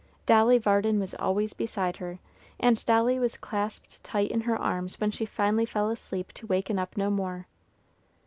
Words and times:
Dolly 0.25 0.57
Varden 0.57 0.99
was 0.99 1.13
always 1.13 1.53
beside 1.53 1.97
her, 1.97 2.17
and 2.59 2.83
Dolly 2.87 3.19
was 3.19 3.37
clasped 3.37 4.03
tight 4.03 4.31
in 4.31 4.41
her 4.41 4.59
arms 4.59 4.99
when 4.99 5.11
she 5.11 5.27
finally 5.27 5.67
fell 5.67 5.91
asleep 5.91 6.31
to 6.33 6.47
waken 6.47 6.79
up 6.79 6.97
no 6.97 7.11
more. 7.11 7.45